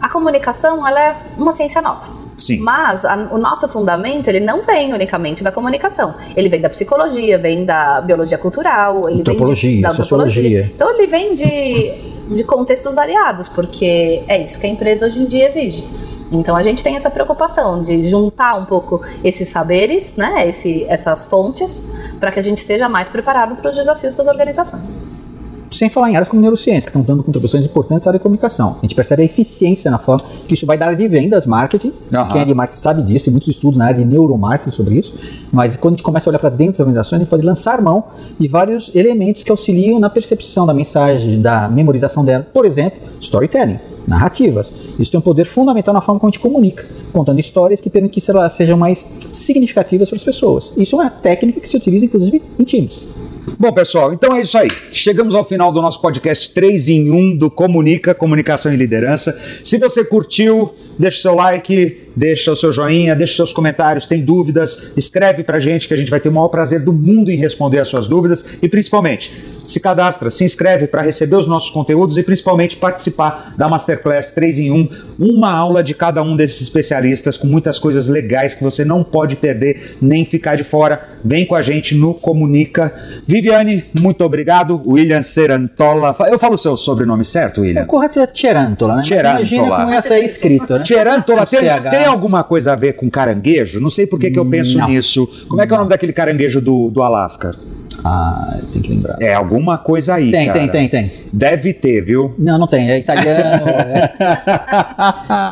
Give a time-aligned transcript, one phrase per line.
[0.00, 2.18] a comunicação ela é uma ciência nova.
[2.36, 2.60] Sim.
[2.60, 6.14] Mas a- o nosso fundamento, ele não vem unicamente da comunicação.
[6.36, 10.70] Ele vem da psicologia, vem da biologia cultural, ele Antropologia, vem de, da sociologia.
[10.74, 11.92] Então ele vem de,
[12.36, 15.84] de contextos variados, porque é isso que a empresa hoje em dia exige.
[16.30, 21.24] Então a gente tem essa preocupação de juntar um pouco esses saberes, né, esse, essas
[21.24, 21.86] fontes,
[22.20, 24.94] para que a gente esteja mais preparado para os desafios das organizações.
[25.78, 28.78] Sem falar em áreas como neurociência, que estão dando contribuições importantes à área de comunicação.
[28.78, 31.92] A gente percebe a eficiência na forma que isso vai dar de vendas, marketing.
[32.12, 32.32] Aham.
[32.32, 35.14] Quem é de marketing sabe disso, tem muitos estudos na área de neuromarketing sobre isso.
[35.52, 37.80] Mas quando a gente começa a olhar para dentro das organizações, a gente pode lançar
[37.80, 38.02] mão
[38.40, 42.44] de vários elementos que auxiliam na percepção da mensagem, da memorização dela.
[42.52, 44.74] Por exemplo, storytelling, narrativas.
[44.98, 48.20] Isso tem um poder fundamental na forma como a gente comunica, contando histórias que permitem
[48.20, 50.72] que elas sejam mais significativas para as pessoas.
[50.76, 53.06] Isso é uma técnica que se utiliza, inclusive, em times.
[53.56, 54.68] Bom, pessoal, então é isso aí.
[54.92, 59.38] Chegamos ao final do nosso podcast 3 em 1 do Comunica, Comunicação e Liderança.
[59.62, 64.06] Se você curtiu, deixa o seu like, deixa o seu joinha, deixa os seus comentários,
[64.06, 67.30] tem dúvidas, escreve pra gente que a gente vai ter o maior prazer do mundo
[67.30, 69.32] em responder as suas dúvidas e principalmente
[69.68, 74.58] se cadastra, se inscreve para receber os nossos conteúdos e principalmente participar da Masterclass 3
[74.60, 74.88] em 1,
[75.18, 79.36] uma aula de cada um desses especialistas com muitas coisas legais que você não pode
[79.36, 81.02] perder nem ficar de fora.
[81.22, 82.90] Vem com a gente no Comunica.
[83.26, 84.80] Viviane, muito obrigado.
[84.86, 86.16] William Serantola.
[86.30, 87.82] Eu falo o seu sobrenome certo, William?
[87.82, 88.98] O correto seria Cherantola, né?
[89.00, 89.40] Mas Cherantola.
[89.40, 90.84] imagina como ia ser escrito, né?
[90.84, 91.90] Cherantola Com tem, CH.
[91.90, 93.80] tem alguma coisa a ver com caranguejo?
[93.80, 94.88] Não sei por que, que eu penso Não.
[94.88, 95.28] nisso.
[95.46, 97.54] Como é que é o nome daquele caranguejo do, do Alasca?
[98.04, 99.16] Ah, tem que lembrar.
[99.20, 100.58] É alguma coisa aí, Tem, cara.
[100.60, 101.12] tem, tem, tem.
[101.32, 102.32] Deve ter, viu?
[102.38, 102.90] Não, não tem.
[102.90, 103.66] É italiano.
[103.68, 104.08] é.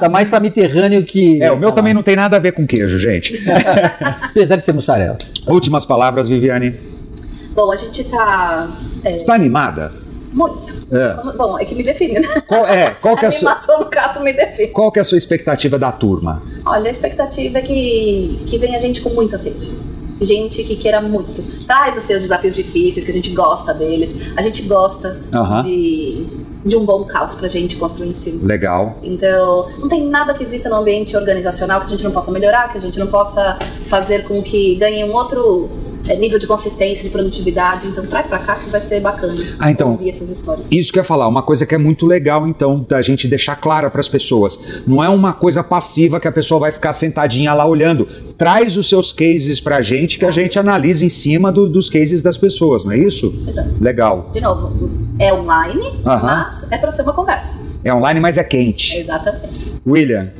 [0.00, 1.42] Tá mais pra Mediterrâneo que.
[1.42, 3.38] É, o meu também não tem nada a ver com queijo, gente.
[4.30, 5.18] Apesar de ser mussarela.
[5.46, 6.74] Últimas palavras, Viviane.
[7.54, 8.68] Bom, a gente está
[9.04, 9.90] Está animada?
[10.32, 10.76] muito.
[10.92, 11.14] É.
[11.14, 12.28] Como- Bom, é que me define, né?
[12.46, 14.68] Qual, é, qual que é a sua, no caso, me define.
[14.68, 16.42] qual que é a sua expectativa da turma?
[16.64, 19.68] Olha, a expectativa é que, que venha gente com muita sede.
[20.20, 21.42] Gente que queira muito.
[21.66, 24.16] Traz os seus desafios difíceis, que a gente gosta deles.
[24.36, 25.62] A gente gosta Aham.
[25.62, 26.24] de,
[26.64, 28.46] de um bom caos pra gente construir em cima.
[28.46, 28.98] Legal.
[29.02, 32.70] Então, não tem nada que exista no ambiente organizacional que a gente não possa melhorar,
[32.70, 35.68] que a gente não possa fazer com que ganhe um outro
[36.08, 37.86] é, nível de consistência, de produtividade.
[37.86, 40.70] Então, traz pra cá que vai ser bacana Ah, então, ouvir essas histórias.
[40.70, 43.56] Isso que eu ia falar, uma coisa que é muito legal, então, da gente deixar
[43.56, 44.58] clara para as pessoas.
[44.86, 48.06] Não é uma coisa passiva que a pessoa vai ficar sentadinha lá olhando.
[48.38, 52.20] Traz os seus cases pra gente que a gente analisa em cima do- dos cases
[52.22, 53.34] das pessoas, não é isso?
[53.48, 53.70] Exato.
[53.80, 54.30] Legal.
[54.32, 56.22] De novo, é online, Aham.
[56.22, 57.56] mas é pra ser uma conversa.
[57.82, 58.96] É online, mas é quente.
[58.96, 59.48] Exatamente.
[59.86, 60.30] William,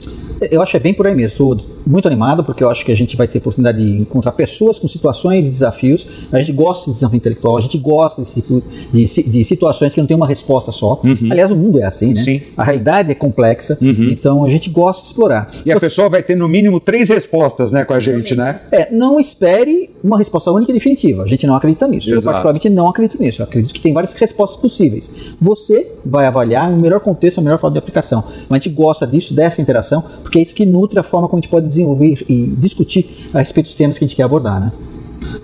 [0.51, 1.57] Eu acho que é bem por aí mesmo.
[1.87, 4.89] Muito animado porque eu acho que a gente vai ter oportunidade de encontrar pessoas com
[4.89, 6.07] situações e desafios.
[6.33, 10.01] A gente gosta de desafio intelectual, a gente gosta desse tipo de, de situações que
[10.01, 11.01] não tem uma resposta só.
[11.31, 12.13] Aliás, o mundo é assim, né?
[12.17, 12.25] Uhum.
[12.25, 12.35] Sim.
[12.35, 12.41] Uhum.
[12.57, 15.47] A realidade é complexa, então a gente gosta de explorar.
[15.65, 18.61] e a Você- pessoa vai ter no mínimo três respostas, né, com a gente, né?
[18.73, 21.23] É, não espere uma resposta única e definitiva.
[21.23, 22.09] A gente não acredita nisso.
[22.11, 22.27] Eu, Exato.
[22.27, 23.43] particularmente, não acredito nisso.
[23.43, 25.11] Eu acredito que tem várias respostas possíveis.
[25.41, 28.25] Você vai avaliar o melhor contexto, a melhor forma de aplicação.
[28.49, 31.39] Mas a gente gosta disso, dessa interação, porque é isso que nutre a forma como
[31.39, 34.61] a gente pode desenvolver e discutir a respeito dos temas que a gente quer abordar,
[34.61, 34.73] né?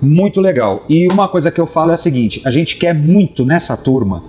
[0.00, 0.84] Muito legal.
[0.88, 4.22] E uma coisa que eu falo é a seguinte: a gente quer muito nessa turma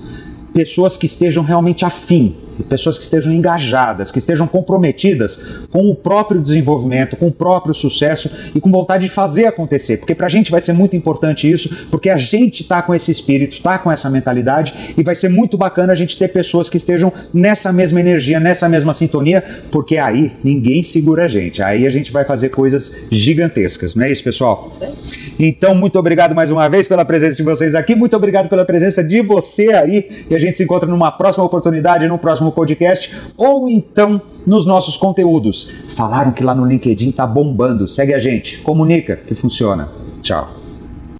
[0.54, 2.36] pessoas que estejam realmente afim,
[2.70, 5.40] pessoas que estejam engajadas, que estejam comprometidas
[5.72, 9.98] com o próprio desenvolvimento, com o próprio sucesso e com vontade de fazer acontecer.
[9.98, 13.62] Porque pra gente vai ser muito importante isso, porque a gente tá com esse espírito,
[13.62, 17.12] tá com essa mentalidade e vai ser muito bacana a gente ter pessoas que estejam
[17.34, 21.62] nessa mesma energia, nessa mesma sintonia, porque aí ninguém segura a gente.
[21.62, 24.70] Aí a gente vai fazer coisas gigantescas, não é isso, pessoal?
[24.70, 25.23] Isso.
[25.40, 29.04] Então, muito obrigado mais uma vez pela presença de vocês aqui, muito obrigado pela presença
[29.04, 33.70] de você aí, e a gente se encontra numa próxima oportunidade, num próximo podcast, ou
[33.70, 35.72] então nos nossos conteúdos.
[35.96, 37.88] Falaram que lá no LinkedIn tá bombando.
[37.88, 39.90] Segue a gente, comunica que funciona.
[40.22, 40.63] Tchau.